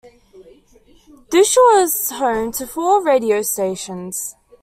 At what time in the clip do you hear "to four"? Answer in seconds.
2.53-3.03